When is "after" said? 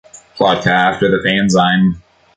0.71-1.11